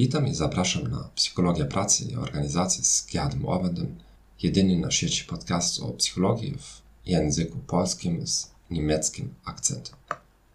[0.00, 3.98] Witam i zapraszam na Psychologia Pracy i Organizacji z Gerardem Orbandem,
[4.42, 9.96] jedyny na świecie podcast o psychologii w języku polskim z niemieckim akcentem.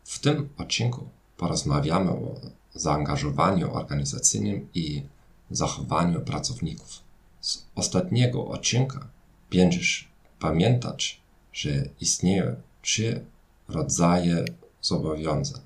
[0.03, 2.41] W tym odcinku porozmawiamy o
[2.73, 5.03] zaangażowaniu organizacyjnym i
[5.51, 6.99] zachowaniu pracowników.
[7.41, 9.07] Z ostatniego odcinka
[9.51, 10.07] będziesz
[10.39, 11.21] pamiętać,
[11.53, 13.25] że istnieją trzy
[13.67, 14.45] rodzaje
[14.81, 15.61] zobowiązań.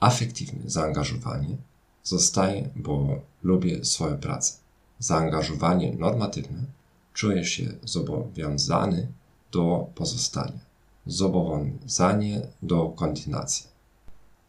[0.00, 1.56] Afektywne zaangażowanie
[2.06, 4.52] zostaje, bo lubię swoją pracę.
[4.98, 6.64] Zaangażowanie normatywne
[7.12, 9.08] czuję się zobowiązany
[9.52, 10.60] do pozostania.
[11.06, 13.66] Zobowiązanie do kontynuacji.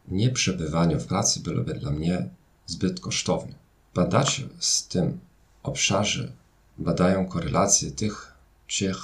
[0.07, 2.29] Nieprzebywanie w pracy byłoby dla mnie
[2.65, 3.53] zbyt kosztowne.
[3.93, 5.19] Badacze z tym
[5.63, 6.31] obszarze
[6.77, 8.33] badają korelację tych
[8.67, 8.97] trzech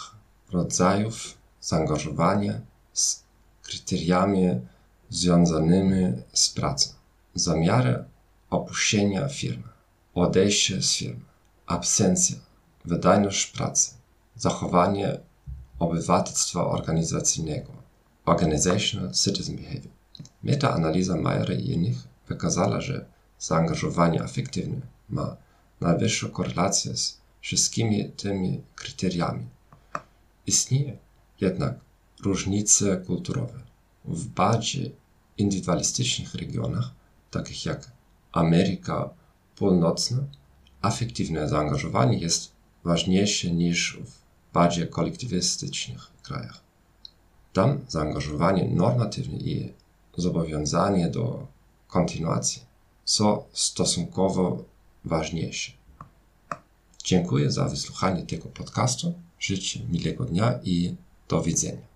[0.51, 2.62] rodzajów zaangażowania
[2.93, 3.23] z
[3.63, 4.48] kryteriami
[5.10, 6.90] związanymi z pracą.
[7.35, 8.04] Zamiary
[8.54, 9.70] opuszczenia firmy,
[10.13, 11.26] odejście z firmy,
[11.65, 12.35] absencja,
[12.85, 13.93] wydajność pracy,
[14.35, 15.20] zachowanie
[15.79, 17.71] obywatelstwa organizacyjnego,
[18.26, 19.93] organizational citizen behavior.
[20.43, 23.05] Metaanaliza Mayera i innych wykazała, że
[23.40, 25.38] zaangażowanie afektywne ma
[25.82, 29.45] najwyższą korelację z wszystkimi tymi kryteriami.
[30.48, 30.98] Istnieje
[31.41, 31.73] jednak
[32.23, 33.60] różnice kulturowe.
[34.05, 34.95] W bardziej
[35.38, 36.91] indywidualistycznych regionach,
[37.32, 37.91] takich jak
[38.34, 39.09] Ameryka
[39.55, 40.17] Północna,
[40.81, 42.51] afektywne zaangażowanie jest
[42.84, 46.61] ważniejsze niż w bardziej kolektywistycznych krajach.
[47.54, 49.73] Tam zaangażowanie normatywne i
[50.17, 51.48] zobowiązanie do
[51.87, 52.61] kontynuacji
[53.05, 54.63] są stosunkowo
[55.05, 55.71] ważniejsze.
[57.04, 59.13] Dziękuję za wysłuchanie tego podcastu.
[59.39, 60.95] Życzę miłego dnia i
[61.29, 61.93] do widzenia.